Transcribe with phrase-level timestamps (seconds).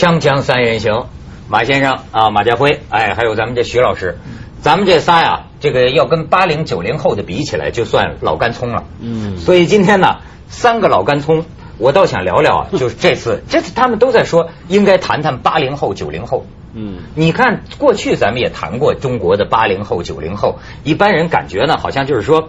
[0.00, 1.08] 锵锵三人行，
[1.50, 4.16] 马先生啊，马家辉，哎，还有咱们这徐老师，
[4.62, 8.84] 咱们这仨呀，这个要跟八零九零后的比起来，就算老干葱了。
[8.98, 11.44] 嗯，所以今天呢，三个老干葱，
[11.76, 16.46] 我倒想聊聊啊， 就是这次，这次他们都在说应该谈谈八零后、九零后。
[16.72, 22.48] 嗯，你看过去咱们也谈过中国的八零后、九零后，一般人感觉呢，好像就是说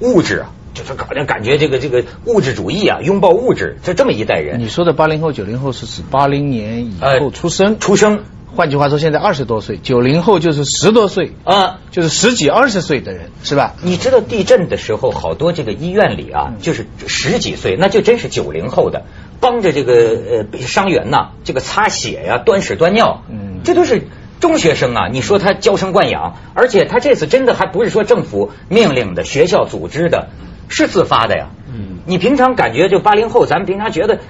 [0.00, 0.50] 物质啊。
[0.74, 4.60] 就是搞像感觉这个这个物质主义啊，拥抱物质，就这么一代人。
[4.60, 8.24] 你说的八零后、九零后是指八零年以后出生，出生。
[8.56, 13.74] 换句话说，现在二十多岁，九零后就是十多岁啊，就是十几二十岁的人，是吧？
[13.82, 19.06] 你知道地震的时候，好多这个医院里啊，就是十几岁，那就真是九零后的，
[19.40, 24.02] 帮着这个呃伤员呐，这个擦血呀，端屎端尿，嗯，这都是。
[24.40, 30.28] 中学生啊，你说他娇生惯养，而且他这次真的还不是说政府命令的，学校组织的，
[30.68, 31.48] 是自发的呀。
[31.72, 34.20] 嗯，你平常感觉就八零后，咱们平常觉得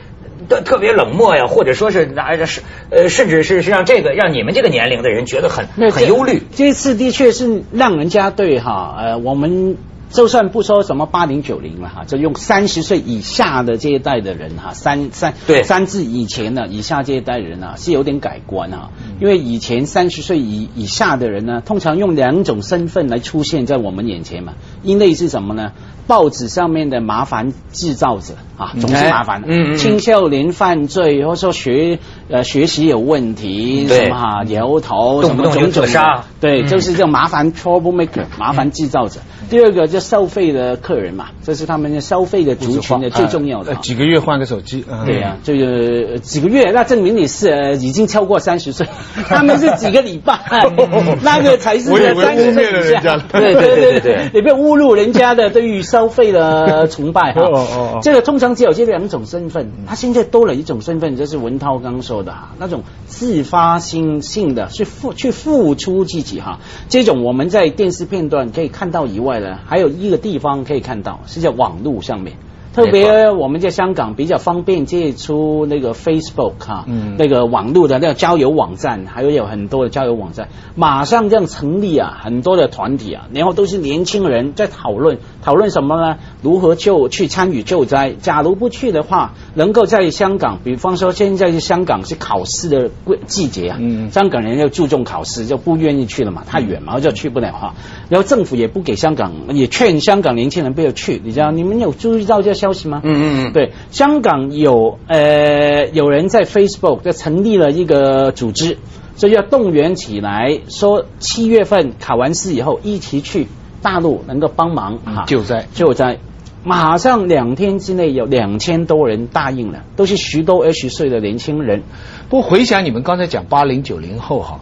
[0.48, 6.42] 特特别冷漠呀，或者说是那是呃，甚至是是让这个让你们这个年龄的人觉得很很忧虑。
[6.54, 9.76] 这次的确是让人家对哈呃我们。
[10.10, 18.90] 就算不说什么八零九零了哈，就用三十岁以下的这一代的人哈，三三对三至以前的以下这一代人啊，是有点改观啊。
[19.18, 24.52] 因为以前三十岁以以下的人呢，通常用两种身份来出现在我们眼前嘛。
[24.84, 25.72] 一类是什么呢？
[26.06, 29.42] 报纸上面的麻烦制造者啊，总是麻烦。
[29.46, 29.76] 嗯嗯。
[29.76, 39.20] 青少年犯罪，或者说学呃学习有问题，什么哈摇头，什么种种的，对，就是这麻烦 trouble maker，麻烦制造者。
[39.50, 43.74] 第二个就收费的客人嘛，这是他们消费的族群的最重要的。
[43.76, 48.86] 几个月换个手机，对呀，就是几个月，那证明你是已经超过三十岁。
[49.28, 50.38] 他们是几个礼拜，
[51.22, 53.18] 那个才是三十岁以下。
[53.32, 57.42] 对对对对对，你不要侮辱人家的对于消费的崇拜哈。
[57.46, 66.58] 哦哦这个通常只有这两种身份，他现在多了一种身份，就是文涛刚说的哈，那种自发性性的去付去付出自己哈。
[66.88, 69.60] 这种我们在电视片段可以看到以外呢。
[69.66, 72.34] 还有一个地方可以看到，是在网络上面。
[72.74, 76.84] 特别我们在香港比较方便借出那个 Facebook 哈，
[77.16, 86.18] 那个网络的那个交友网站，还有有很多的交友网站，马上这样成立啊，很多的团体啊，然后都是年轻人在讨论，讨论什么呢？
[86.42, 88.10] 如何救去参与救灾？
[88.10, 92.90] 假如不去的话，能够在香港，比方说现在是香港是考试的
[93.26, 93.78] 季节啊，
[94.10, 97.74] 香港人要注重考试，就不愿意去了嘛，太远嘛，就去不了哈。
[98.08, 101.52] 然后政府也不给香港，也劝香港年轻人不要去，你知道？
[101.52, 102.63] 你们有注意到这？
[102.64, 103.02] 消息吗？
[103.04, 108.78] 嗯嗯嗯，对，香港有呃有人在 Facebook 就成立了一个组织，
[109.16, 113.48] 所以要动员起来，说七月份考完试以后一起去
[113.82, 116.18] 大陆能够帮忙哈救灾救灾，
[116.64, 121.82] 马上两天之内有两千多人答应了，都是十多二十岁的年轻人。
[122.30, 124.60] 不过回想你们刚才讲八零九零后哈，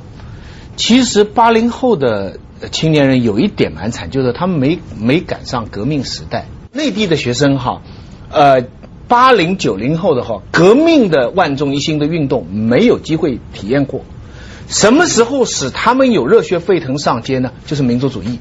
[0.74, 2.38] 其实八零后的
[2.72, 6.46] 青年人有一点蛮惨，就是他们没没赶上革命时代。
[6.74, 7.82] 内地的学生哈，
[8.30, 8.64] 呃，
[9.06, 14.06] 八零九零后的话，革命的万众一心的运动没有机会体验过。
[14.68, 17.52] 什么时候使他们有热血沸腾上街呢？
[17.66, 18.38] 就是民族主义，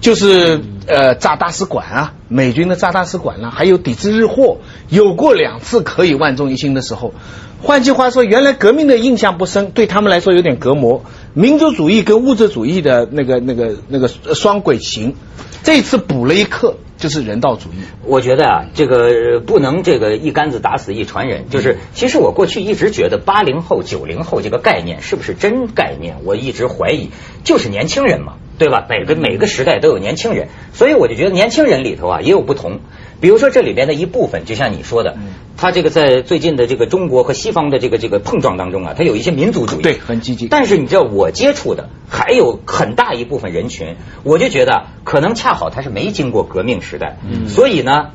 [0.00, 4.56] 就是呃炸大使馆啊，美军的炸大使馆啦，还有抵制日货，
[4.88, 7.12] 有过两次可以万众一心的时候。
[7.60, 11.04] 换句话说，原来革命的印象不深，对他们来说有点隔膜。
[11.34, 15.14] 民族主义跟物质主义的那个那个那个双轨行，
[15.62, 16.76] 这次补了一课。
[17.00, 21.48] 就是人道主义，我觉得啊，这个不能这个一竿子打死一船人。
[21.48, 27.08] 就是其实我过去一直觉得八零后、九零后这个概念是不是真概念，我一直怀疑，
[27.42, 28.86] 就是年轻人嘛，对吧？
[28.88, 32.80] 每个每个时代都有年轻人，所以我就觉得年轻人里头啊也有不同。
[33.20, 35.16] 比如说这里边的一部分，就像你说的，
[35.56, 40.48] 他这个在最近的这个中国和西方的这个这个碰撞当中啊，他有一些民族主义，对，很积极。
[40.48, 48.12] 但是你知道我接触的还有很大一部分人群，我就觉得可能恰好他是没经过革命时代，所以呢，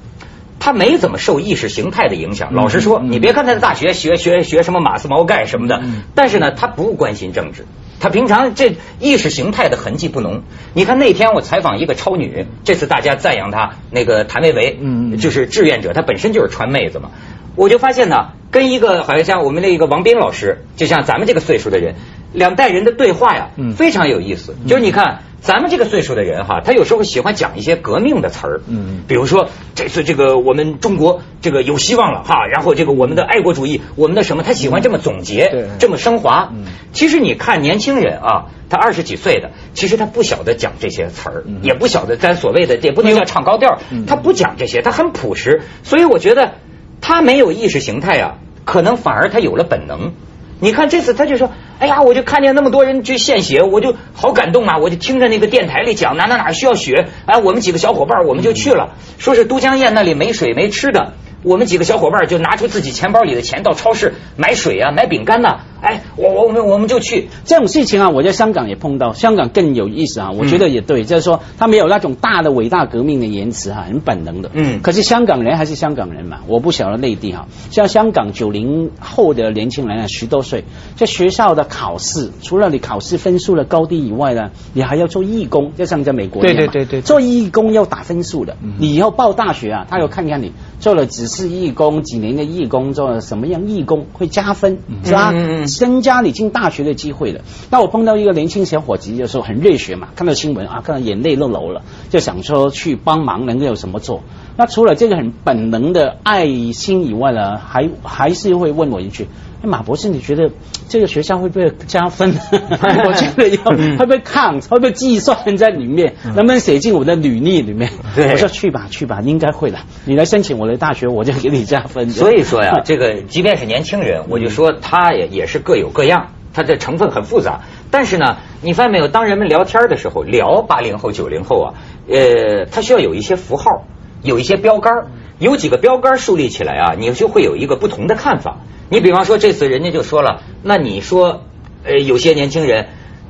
[0.60, 2.54] 他没怎么受意识形态的影响。
[2.54, 5.84] 老实说，你别看他在大学学学学什么马斯毛盖什么的，
[6.16, 7.66] 但是呢，他不关心政治。
[8.00, 10.44] 他平常这意识形态的痕迹不浓。
[10.74, 17.12] 你看那天我采访一个超女，这次大家赞扬她那个谭维维，嗯，就是志愿者，她本身就是川妹子嘛。
[17.56, 21.96] 我就发现呢，跟一个好像像我们那个王斌老师，就像咱们这个岁数的人，
[22.34, 24.56] 两代人的对话呀，非常有意思。
[24.68, 25.22] 就是你看。
[25.46, 36.50] 咱们这个岁数的人哈，他有时候喜欢讲一些革命的词儿，嗯，比如说这次这个我们中国这个有希望了哈，然后这个我们的爱国主义，我们的什么，他喜欢这么总结，这么升华。
[36.52, 45.62] 嗯其实你看年轻人啊，他二十几岁的，其实他不晓得讲这些词儿，也不晓得咱所谓的也不能叫唱高调，他不讲这些，他很朴实。
[45.84, 46.54] 所以我觉得
[47.02, 50.14] 他没有意识形态啊，可能反而他有了本能。
[50.62, 54.78] 你看这次他就说，哎呀，我就看见那么多人去献血，我就好感动啊！
[54.78, 61.14] 我就听着那个电台里讲哪哪哪需要血，哎，我们几个小伙伴我们就去了，说是都江堰那里没水没吃的。
[61.44, 65.60] 我们几个小伙伴就拿出自己钱包里的钱到超市买水啊，买饼干呐。
[65.82, 70.32] 哎，我我们我们就去这种事情啊，我在香港也碰到，香港更有意思啊。
[70.32, 74.50] 我觉得也对，就是说他没有那种大的伟大革命的言辞哈，很本能的。
[74.54, 74.82] 嗯。
[74.82, 77.48] 可是香港人还是香港人嘛，我不晓得内地哈。
[77.72, 80.64] 像香港九零后的年轻人啊，十多岁，
[80.96, 88.58] 在学校的考试，除了你考试分数的高低以外呢，你还要做义工，就像在美国对对对对，做义工要打分数的。
[88.80, 95.34] 你以后报大学啊，他要看看你做了几次义工，几年的义工，做了什么样义工会加分，是吧？
[95.78, 97.42] 增加你进大学的机会的。
[97.70, 104.24] 那我碰到一个年轻小伙子，就说很热血嘛，看到新闻啊，看到眼泪都流了，就想说去帮忙，能够有什么做？
[104.58, 109.28] 那除了这个很本能的爱心以外呢，还还是会问我一句：
[109.66, 110.52] 马博士，你觉得
[110.88, 112.34] 这个学校会不会加分？
[112.52, 113.64] 我觉得要
[113.98, 116.16] 会不会看，会不会计算在里面？
[116.24, 117.90] 能不能写进我的履历里面？
[118.18, 119.80] 我说去吧，去吧，应该会的。
[120.06, 122.10] 你来申请我的大学，我就给你加分。
[122.10, 127.62] 所以说呀， 这个即便是年轻人，我就说他也也是各有各样，他的成分很复杂。
[127.92, 129.08] 但是呢，你发现没有？
[129.08, 131.74] 当人们聊天的时候，聊八零后、九零后啊，
[132.10, 133.86] 呃，他需要有一些符号。
[134.24, 134.92] 有一些标杆，
[135.40, 138.60] 有几个标杆树立起来啊，你就会有一个不同的看法。
[138.90, 141.44] 你比方说这次人家就说了，那你说
[141.84, 142.88] 呃有些年轻人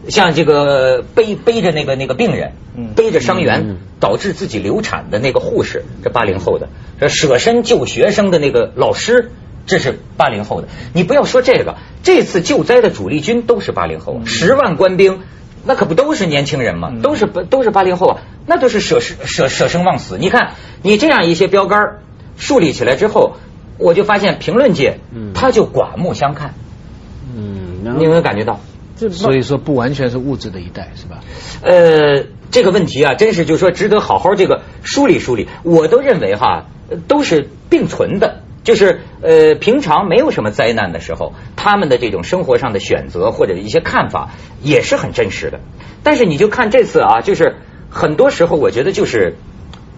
[0.10, 2.52] 像这个背背着那个那个病人，
[2.96, 6.68] 背着伤员导致自己流产的那个护士，这八零后的；
[7.00, 9.32] 这舍身救学生的那个老师，
[9.66, 10.68] 这是八零后的。
[10.94, 15.22] 你不要说这个，这次救灾的主力军都是八零后，十万官兵。
[15.66, 16.92] 那可不都是年轻人嘛？
[17.02, 20.18] 都是都是八零后啊，那都是舍舍舍生忘死。
[20.20, 20.52] 你看，
[20.82, 22.00] 你这样一些标杆
[22.38, 23.38] 树立起来之后，
[23.78, 25.00] 我就发现评论界
[25.34, 26.54] 他就刮目相看。
[27.36, 28.60] 嗯，你有没有感觉到？
[29.12, 31.20] 所以说不完全是物质的一代，是吧？
[31.62, 35.50] 呃，这个问题啊，真是就是说值得好好这个梳理梳理。
[35.64, 36.68] 我都认为哈，
[37.08, 38.44] 都是并存的。
[38.66, 44.32] 就是呃，平常没有什么灾难的时候，他们的这种生活上的选择或者一些看法
[44.62, 45.62] 也是很真实的。
[46.04, 47.56] 但是你就看这次啊，就是
[47.90, 49.38] 很多时候我觉得就是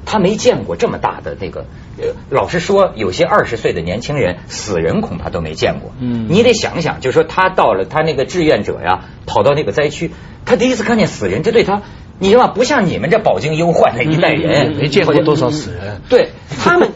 [0.05, 1.65] 他没见过这么大的那个。
[1.99, 5.91] 呃，老实说，有些二十岁的年轻人死人恐怕都没见过。
[5.99, 10.11] 嗯，你得想想，就是说他到了他那个志愿者呀，跑到那个灾区，
[10.45, 11.81] 他第一次看见死人，这对他。
[12.19, 16.01] 你知道不像你们这饱经忧患的一代人，没见过多少死人。
[16.09, 16.29] 对
[16.63, 16.89] 他们，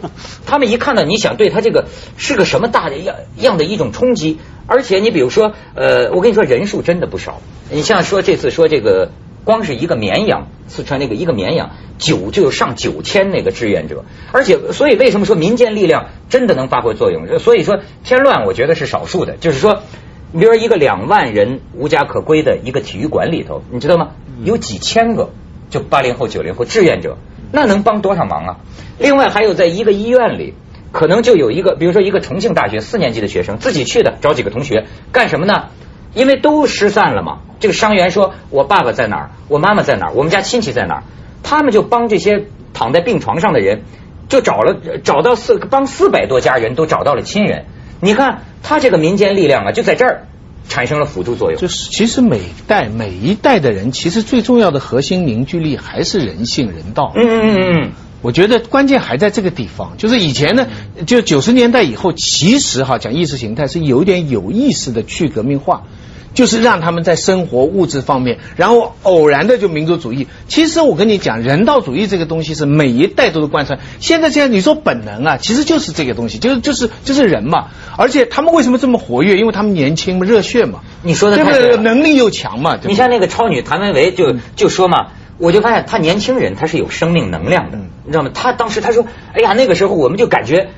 [0.46, 1.86] 他们一看到你想对他这个
[2.18, 4.40] 是个什么大的样样的一种冲击。
[4.68, 7.42] 而且你比如说，呃，我跟你说人数真的不少。
[7.70, 9.12] 你像说这次说这个，
[9.44, 14.06] 光是一个绵阳，四川那个一个绵阳九就有上九千那个志愿者。
[14.32, 17.40] 而且所以为什么说民间力量真的能发挥作用？
[17.40, 19.36] 所以说添乱我觉得是少数的。
[19.38, 19.84] 就是说，
[20.32, 24.12] 你比如说一个两万人无家可归的一个体育馆里头，你知道吗？
[24.44, 25.30] 有几千个，
[25.70, 27.18] 就八零后、九零后志愿者，
[27.52, 28.58] 那能帮多少忙啊？
[29.00, 30.54] 另外还有在一个医院里，
[30.92, 35.70] 可能就有一个，比如说一个重庆大学四年级的学生自己去的，找几个同学干什么呢？
[36.14, 37.40] 因为都失散了嘛。
[37.60, 39.30] 这个伤员说：“我爸爸在哪儿？
[39.48, 40.14] 我妈妈在哪儿？
[40.14, 41.04] 我们家亲戚在哪儿？”
[41.44, 43.84] 他们就帮这些躺在病床上的人，
[44.28, 47.66] 就找了找到四帮四百多家人都找到了亲人。
[48.02, 50.26] 你看他这个民间力量啊，就在这儿。
[50.70, 57.12] 产生了辅助作用，就是其实每代每一代的人，其实最重要的核心凝聚力还是人性人道。
[57.16, 57.92] 嗯嗯嗯嗯，
[58.22, 59.94] 我觉得关键还在这个地方。
[59.98, 60.68] 就是以前呢，
[61.06, 65.84] 就九十年代以后，其实哈讲意识形态是有点有意识的去革命化。
[66.34, 70.28] 就是让他们在生活物质方面，然后偶然的就民族主义。
[70.48, 73.80] 其实我跟你讲，人道主义这个东西是每一代都是贯穿。
[74.00, 77.68] 现在这样你说本能啊，其实就是这个东西，就是就是就是人嘛。
[77.98, 79.38] 而且他们为什么这么活跃？
[79.38, 80.80] 因为他们年轻嘛，热血嘛。
[81.04, 82.80] 你说的太对了，能力又强嘛。
[82.84, 85.08] 你像那个超女谭维维就就说嘛，
[85.38, 88.32] 我就发现他年轻人他是有生命能量的，你知道吗？
[88.34, 90.70] 他当时他说，哎呀，那个时候我们就感觉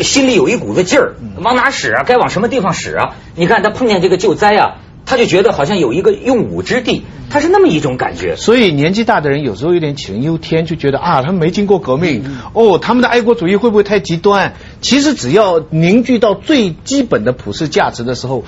[0.00, 2.02] 心里有一股子劲儿，往哪使啊？
[2.04, 3.14] 该往什么地方使啊？
[3.36, 4.78] 你看他碰见这个救灾啊。
[5.06, 8.34] 他就觉得好像有一个用武之地，他是那么一种感觉。
[8.34, 14.54] 所以年纪大的人有时候有点杞人忧天，就觉得啊，他们没经过革命，哦，他们的爱国主义会不会太极端？
[14.80, 18.42] 其实只要凝聚到最基本的普世价值的时候，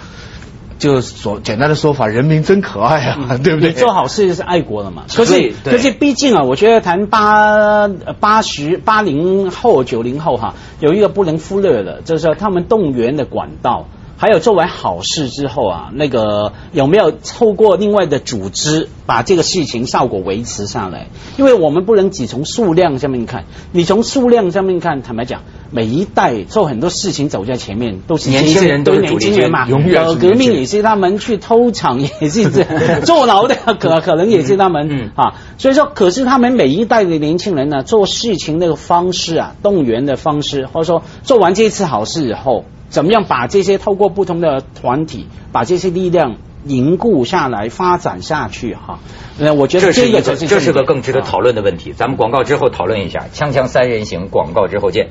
[0.80, 3.72] 就说简单的说法，人民真可爱啊， 对不对？
[3.72, 5.04] 做好事就是爱国了嘛。
[5.14, 7.86] 可是可是毕竟啊，我觉得谈八
[8.18, 13.86] 八十八零后九零后哈，有一个不能忽略的，就是说他们动员的管道。
[14.20, 21.06] 还有做完好事之后啊，那个有没有透过另外的组织把这个事情效果维持下来？
[21.37, 32.64] 因为我们不能只从数量上面看，你从数量上面看，坦白讲，每一代做很多事情走在前面，都是年轻人都是年轻人嘛，永远革命也是他们去偷抢，也是这
[33.06, 35.34] 坐牢的，可可能也是他们、嗯啊。
[35.58, 48.99] 所以说，可是他们每一代的年轻人呢，做事情那个方式啊，动员的方式，或者说做完这次好事以后，怎么样把这些透过不同的团体，把这些力量凝固下来，发展下去哈。
[49.38, 51.92] 那，我觉得这是一个这是个更值得讨论的问题。
[51.92, 55.11] 咱们广告之后讨论一下，锵锵三人行，广告之后见。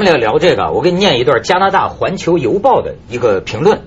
[0.00, 3.82] 们俩聊这个，我给你念一段加拿大《环球邮报》的一个评论，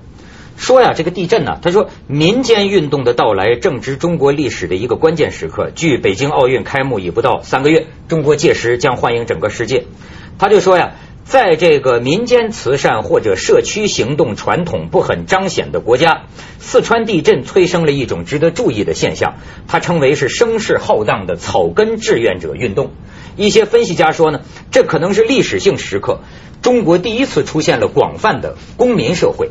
[0.58, 5.72] 说呀，这个地震呢，他说民间运动的到来正值中国历史的一个关键时刻。
[5.74, 9.86] 距北京奥运开幕已不到三个月，中国届时将欢迎整个世界。
[10.38, 10.91] 他就说呀，
[11.24, 16.24] 在这个民间慈善或者社区行动传统不很彰显的国家，
[16.60, 19.36] 四川地震催生了一种值得注意的现象，
[19.68, 22.92] 他称为是声势浩荡的草根志愿者运动。
[23.36, 26.20] 一些分析家说呢，这可能是历史性时刻，
[26.62, 29.50] 中国第一次出现了广泛的公民社会。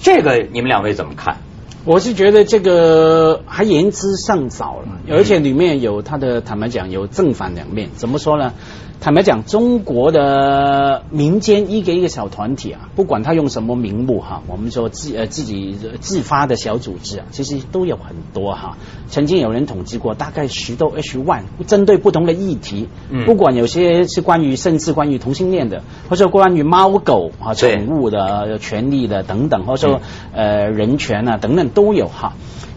[0.00, 1.38] 这个你们两位怎么看？
[1.86, 7.88] 我是觉得这个还言之尚早了，而且里面有它的坦白讲有正反两面。
[7.96, 8.52] 怎么说呢？
[9.02, 18.76] 坦白讲，中国的民间一个一个小团体啊，不管他用什么名目哈，我们说自呃自己自发的小组织啊，其实都有很多哈。
[19.08, 30.02] 曾经有人统计过，大概十到二十万，针对不同的议题，嗯不管有些是关于甚至关于同性恋的，或者关于猫狗啊宠物的权利的等等，或者说
[30.34, 32.34] 呃人权啊等等都有哈。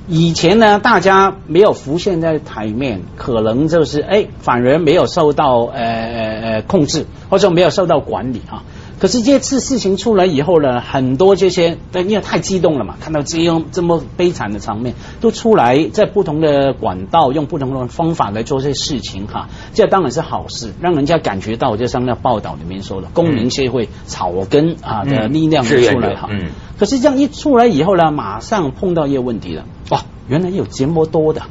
[0.07, 8.63] 以前呢，大家没有浮现在台面，可能就是哎，反而没有受到呃呃呃控制，或者没有受到管理啊。
[8.99, 26.27] 可是这次事情出来以后呢，很多这些，因为太激动了嘛，看到这样这么悲惨的场面，都出来在不同的管道用不同的方法来做这些事情哈，这当然是好事，让人家感觉到就像那报道里面说的，公民社会草根啊的力量出来哈。
[26.29, 29.82] 嗯可是这样一出来以后呢，马上碰到一个问题了，哇，
[30.27, 31.41] 原来有这么多的。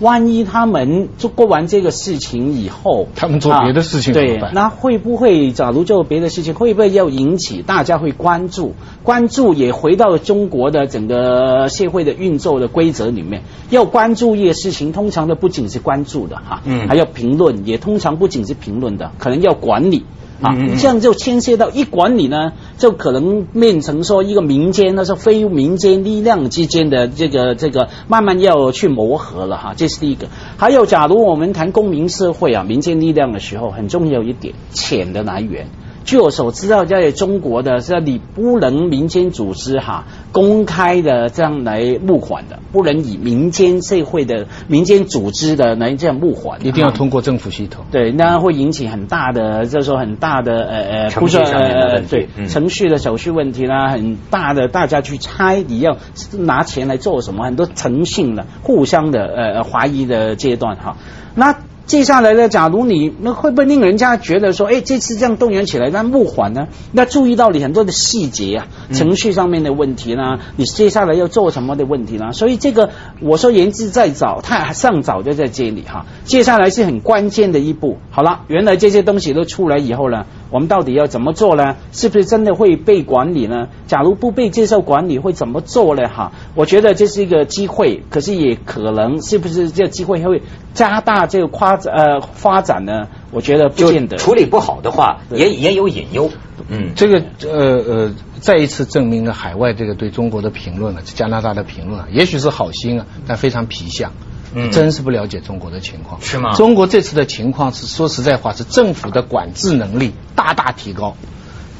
[0.00, 8.74] 万一他们做过完这个事情以后，他们做别的事情对，那会不会假如做别的事情，会不会要引起大家会关注？
[9.04, 20.04] 关注也回到中国的整个社会的运作的规则里面，要关注一些事情，通常的不仅是关注的哈，嗯还要评论，也通常不仅是评论的，可能要管理。
[20.42, 30.28] 啊这样就牵涉到一管理呢，就可能变成说一个民间，那是非民间力量之间的这个这个慢慢要去磨合了哈，这是第一个。
[30.56, 35.68] 还有，假如我们谈公民社会啊，民间力量的时候，很重要一点，钱的来源。
[36.04, 47.86] 据我所知道，在中国的是你不能民间组织哈公开的这样来募款的，不能以民间社会的民间组织的来这样募款的，一定要通过政府系统。
[47.90, 55.96] 对，那会引起很大的，就是说很大的呃呃，不呃对、嗯程序的手续问题啦，很大的大家去猜你要
[56.32, 60.96] 拿钱来做什么，很多诚信的互相的呃怀疑的阶段哈。
[61.34, 66.68] 那接下来呢，假如你那会不会令人家觉得说，哎，这次这样动员起来，那募款呢？
[66.92, 76.06] 那注意到你很多的细节啊，嗯程序上面的问题啦，你接下来要做什么的问题啦，所以这个我说言之在早，它尚早就在这里哈。
[76.24, 77.98] 接下来是很关键的一步。
[78.10, 80.24] 好了，原来这些东西都出来以后呢，
[80.54, 81.74] 我们到底要怎么做呢？
[81.90, 83.66] 是不是真的会被管理呢？
[83.88, 86.08] 假如不被接受管理，会怎么做呢？
[86.08, 90.42] 哈，我觉得这是一个机会，可是也可能是不是这个机会会
[90.72, 93.08] 加大这个夸呃发展呢？
[93.32, 94.16] 我觉得不见得。
[94.16, 96.30] 处理不好的话，也也有隐忧。
[96.68, 97.20] 嗯，这个
[97.50, 104.12] 呃呃，再一次证明了海外这个对中国的评论啊，加拿大的评论啊，也许是好心啊，但非常皮相。
[104.54, 106.20] 嗯真是不了解中国的情况。
[106.22, 111.16] 是吗中国这次的情况是说实在话，是政府的管制能力大大提高。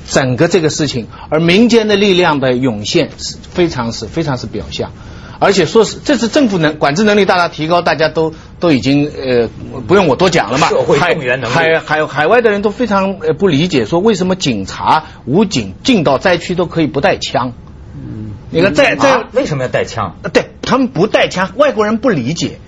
[0.07, 4.93] 整个这个事情，而民间的力量的涌现是非常是非常是表象，
[5.38, 9.49] 而且说是这次政府能管制能力大大提高，大家都都已经呃
[9.87, 17.54] 不用我多讲了嘛，社会海动员能力海海海外的人都非常呃不理解，说为什么警察、武警进到灾区都可以不带枪？
[17.95, 20.16] 嗯，你看在在、啊为什么要带枪？
[20.23, 22.59] 呃对他们不带枪，外国人不理解，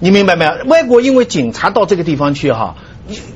[0.00, 0.52] 你明白没有？
[0.66, 2.76] 外国因为警察到这个地方去哈。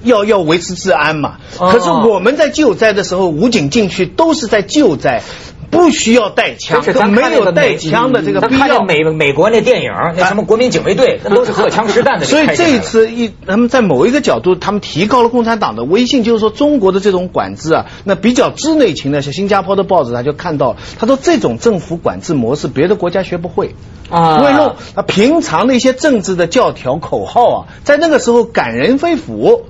[0.03, 5.23] 要要维持治安嘛，哦可是我们在救灾的时候，武警进去都是在救灾，
[5.71, 8.83] 不需要带枪，没有带枪的这个必要。
[8.83, 12.27] 美美国那电影，那什么国民警卫队，那都是荷枪实弹的。
[12.27, 23.75] 所以这一次一他们在某一个角度，他们提高了共产党的威信，就是说中国的这种管制啊，那比较知内情的，像新加坡的报纸他就看到，他说这种政府管制模式，别的国家学不会
[24.09, 24.41] 啊。
[24.43, 29.63] 为弄啊，平常的一些政治的教条口号啊，在那个时候感人肺腑。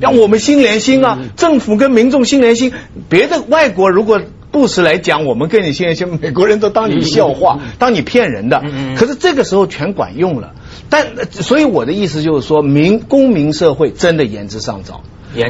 [0.00, 1.18] 让我们心连心啊！
[1.34, 2.74] 政府跟民众心连心。
[3.08, 8.62] 别的外国如果不时来讲，我们跟你现在像，美国人都当你笑话，当你骗人的。
[8.96, 10.54] 可是这个时候全管用了。
[10.90, 15.02] 但所以我的意思就是说，民公民社会真的言之尚早。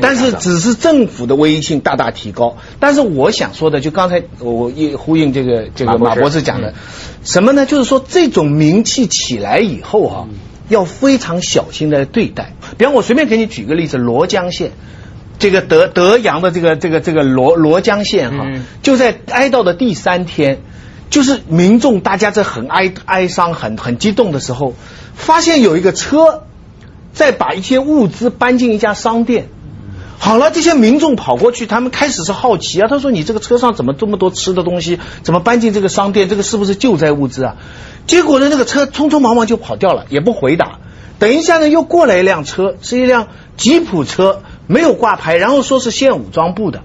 [0.03, 2.57] 但是只是政府的威信大大提高。
[2.81, 6.75] 但是我想说的，就刚才我一呼应这个这个马博士讲的，
[7.23, 7.67] 什么呢？
[7.67, 10.29] 就是说这种名气起来以后哈。
[10.69, 12.53] 要非常小心的对待。
[12.77, 14.73] 比方我随便给你举个例子，罗江县，
[15.39, 18.47] 这个德德阳的这个这个这个罗罗江县哈，
[18.83, 20.61] 就在哀悼的第三天，
[21.11, 24.75] 就是民众大家在很哀哀伤、很很激动的时候，
[25.15, 26.45] 发现有一个车
[27.13, 29.49] 在把一些物资搬进一家商店。
[30.21, 32.89] 好了，这些民众跑过去，他们开始是好奇啊。
[32.91, 34.99] 他说：“你这个车上怎么这么多吃的东西？
[35.23, 36.29] 怎么搬进这个商店？
[36.29, 37.57] 这个是不是救灾物资啊？”
[38.09, 40.81] 结果呢，那个车匆匆忙忙就跑掉了，也不回答。
[41.21, 46.83] 等一下呢，又过来一辆车，是一辆吉普车，没有挂牌，然后说是县武装部的。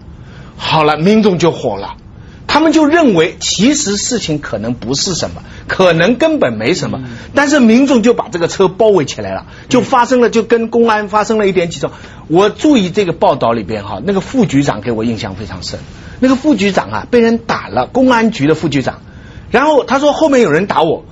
[0.58, 1.98] 好了，民众就火了。
[2.46, 7.02] 他们就认为，其实事情可能不是什么，可能根本没什么，
[7.34, 11.90] 但是民众就把这个车包围起来了，就发生了，就跟公安发生了一点起冲。
[12.28, 15.80] 我注意这个报道里边哈，那个副局长给我印象非常深，
[16.20, 19.02] 那个副局长啊被人打了，公安局的副局长，
[19.50, 21.06] 然后他说后面有人打我，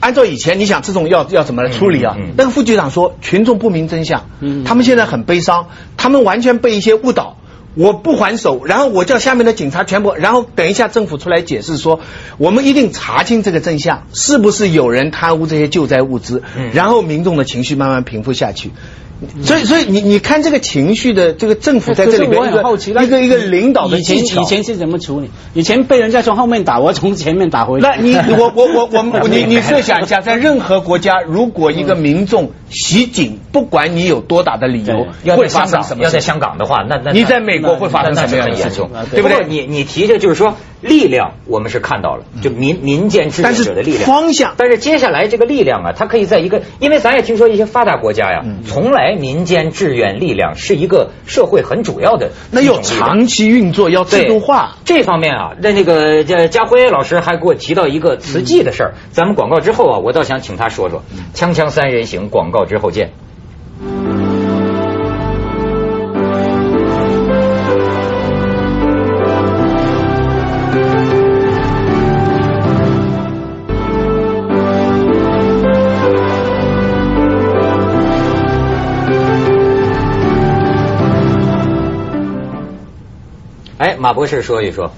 [0.00, 2.16] 按照以前你想这种要要怎么来处理啊？
[2.36, 4.26] 那个副局长说群众不明真相，
[4.64, 7.36] 他们现在很悲伤，他们完全被一些误导。
[7.74, 12.00] 我不还手，然后我叫下面的警察全部，然后等一下政府出来解释说，
[12.36, 18.72] 我们一定查清这个真相，是不是有人贪污这些救灾物资，然后民众的情绪慢慢平复下去。
[19.42, 22.60] 所以，所以你你看这个情绪的这个政府在这里边一个
[23.02, 25.30] 一个一个领导的以前，以前是怎么处理？
[25.54, 27.96] 以前被人家从后面打，我从前面打回来。
[27.96, 36.04] 那你我我我我你你设想一下， 在任何国家，如果一个民众袭警，不管你有多大的理由，会发生什么？
[36.04, 38.88] 要在香港的话，那那你在美国会发生什么样的事情？
[39.12, 39.44] 对不对？
[39.46, 40.54] 你你提的就是说。
[40.80, 44.54] 力量我们是看到了，就民民间志愿者的力量方向。
[44.56, 52.30] 但是接下来这个力量啊，它可以在一个，因为咱也听说一些发达国家呀，从来民间志愿力量是一个社会很主要的。
[52.52, 54.76] 那要长期运作，要制度化。
[54.84, 58.94] 这方面啊，那那个家辉老师还给我提到一个慈济的事儿。
[59.10, 61.02] 咱们广告之后啊，我倒想请他说说。
[61.34, 63.12] 锵锵三人行，广告之后见。
[83.80, 84.90] 哎，马博士说一说，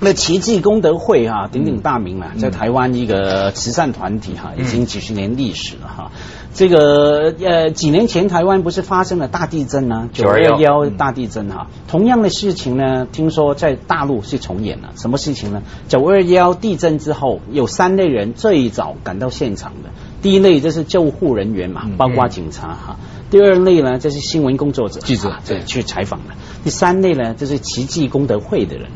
[0.00, 6.10] 那奇迹功德会哈鼎鼎大名啊，在台湾一个慈善团体哈，已经几十年历史了哈。
[6.56, 10.08] 这个呃，几年前台湾不是发生了大地震呢？
[10.14, 14.94] 九二幺大地震哈，同样的事情呢，听说在大陆是重演了。
[14.96, 15.62] 什么事情呢？
[15.86, 19.90] 九二幺地震之后，有三类人最早赶到现场的，
[20.22, 22.96] 第一类就是救护人员嘛，包括警察哈。
[23.30, 26.32] 第二类呢，就是新闻工作者、记者，对，去采访的。
[26.64, 28.86] 第三类呢，就是奇迹功德会的人，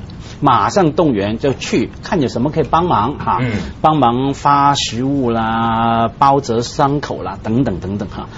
[0.41, 3.41] 马上动员就去看有什么可以帮忙哈，
[3.81, 8.29] 帮忙发食物啦、包扎伤口啦，等等等等哈。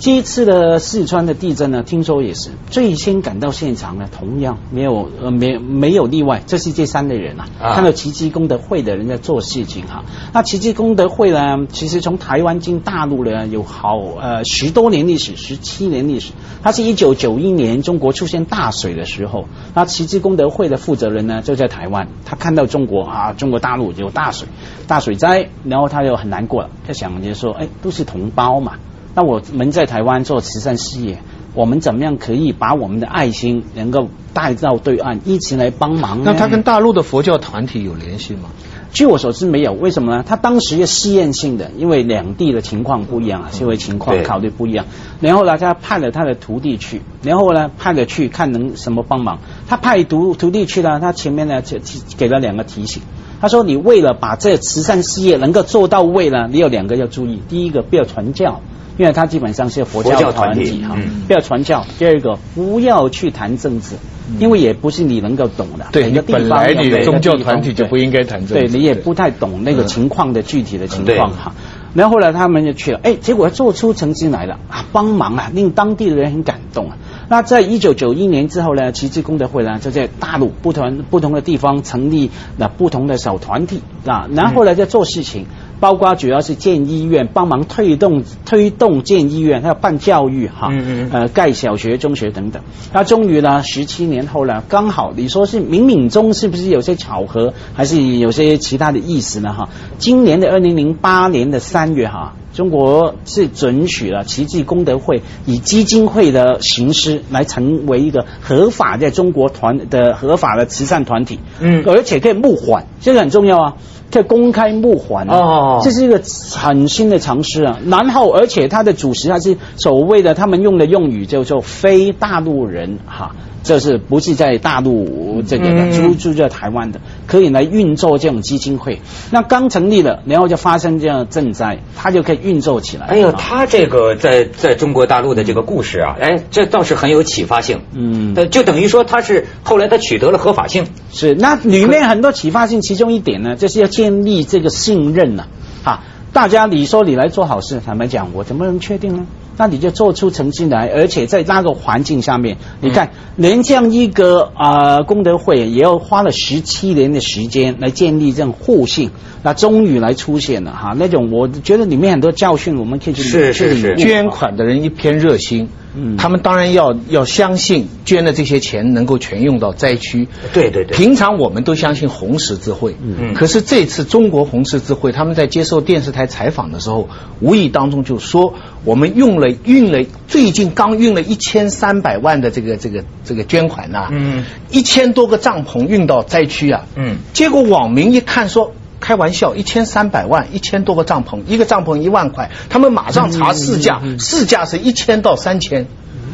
[0.00, 10.04] 这一次的四川的地震呢，听说也是最先赶到现场呢，同样没有呃没没有例外，这是这三类人啊，看到奇迹功德会的人在做事情哈。
[10.32, 16.32] 那奇迹功德会呢，其实从台湾进大陆呢有好呃十多年历史，十七年历史。
[16.62, 24.46] 它是一九九一年中国出现大水的时候，那奇迹功德会的负责人呢就在台湾，他看到中国啊中国大陆有大水
[24.86, 28.74] 大水灾，然后他就很难过了，他想就说哎都是同胞嘛。
[29.18, 31.18] 那我们在台湾做慈善事业，
[31.52, 36.22] 我们怎么样可以把我们的爱心能够带到对岸，一起来帮忙？
[36.22, 38.50] 那他跟大陆的佛教团体有联系吗？
[38.92, 40.24] 据我所知没有，为什么呢？
[40.24, 44.86] 他当时是试验性的，因为两地的情况不一样啊，社会情况考虑不一样。
[45.20, 49.40] 然后呢，他派了他的徒弟去，然后呢，派了去看能什么帮忙。
[49.66, 51.78] 他派徒徒弟去呢，他前面呢就
[52.16, 53.02] 给了两个提醒。
[53.40, 57.42] 他说：“你为了把这慈善事业能够做到位呢，你有两个要注意。
[57.48, 58.60] 第一个，不要传教。”
[58.98, 61.86] 因为它基本上是佛佛教教团体哈嗯，不要传教。
[61.98, 63.94] 第二个，不要去谈政治，
[64.40, 65.86] 因为也不是你能够懂的。
[65.92, 71.54] 对本来你方有每个宗教团体就不应该谈政治对你也不太懂那个情况的具体的情对况哈。
[71.94, 76.96] 然后后来他们就去了，哎，结果做出成绩来了啊，帮忙啊，令当地的人很感动啊。
[77.28, 85.46] 那在一九九一年之后呢，奇迹功德会呢就在大陆不同不同的地方成立了不同的小团体啊，然后呢在做事情。
[85.80, 92.62] 包括主要是建医院，帮忙推动推动建医院，还有办教育哈，嗯嗯呃盖小学、中学等等。
[92.92, 99.52] 那终于呢，十七年后呢，刚好你说是冥冥中是不是有些巧合，还是有些其他的意思呢？
[99.52, 102.34] 哈，今年的二零零八年的三月哈。
[102.58, 111.84] 中国是准许了奇迹功德会以基金会的形式来成为一个合法在中国团的合法的慈善团体，嗯。
[111.86, 113.76] 而且可以募款，这个很重要啊，
[114.10, 115.36] 可以公开募款啊。
[115.36, 115.80] 哦。
[115.84, 116.20] 这是一个
[116.56, 117.78] 很新的尝试啊。
[117.86, 123.36] 然后，而且它的主食还是所谓的他们用的用语叫做非大陆人哈。
[123.62, 125.76] 这是不是在大陆这个嗯。
[125.76, 129.00] 的住住在台湾的，可以来运作这种基金会？
[129.30, 133.06] 那刚成立了，然后就发生这样的赈灾，它就可以运作起来。
[133.06, 137.82] 哎呦，啊他这个在在中国大陆的这个故事啊，哎，这倒是很有启发性。
[137.92, 140.86] 嗯呃，就等于说他是后来他取得了合法性。
[141.12, 145.44] 是，那里面很多启发性，其中一点呢，就是要建立这个信任呐、
[145.84, 146.02] 啊。
[146.32, 149.26] 大家你说你来做好事，坦白讲，我怎么能确定呢？
[149.58, 159.10] 那你就做出成绩来，而且在那个环境下面，你看，连这样一个啊、呃功德会，也要花了十七年的时间来建立这种互信，
[159.42, 160.94] 那终于来出现了哈。
[160.96, 165.68] 那种我觉得里面很多教训，我们可以去是是是去领捐款的人一片热心，
[165.98, 166.16] 嗯。
[166.16, 170.28] 他们当然要要相信捐的这些钱能够全用到灾区。
[170.52, 170.96] 对对对。
[170.96, 173.34] 平常我们都相信红十字会，嗯。
[173.34, 177.08] 可是这次中国红十字会他们在接受电视台采访的时候，
[177.40, 184.44] 无意当中就说，我们用了运了最近刚运了一千三百万的这个这个这个捐款呐、嗯。
[184.70, 187.16] 一千多个帐篷运到灾区啊，嗯。
[187.32, 188.72] 结果网民一看说。
[189.08, 195.86] 开玩笑，一千三百万，一千多个帐篷，一个帐篷一万块，他们马上查市价，市价是一千到三千，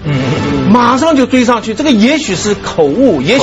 [0.04, 0.12] 嗯。
[0.72, 1.72] 马上就追上去。
[1.74, 3.42] 这个也许是口误，也许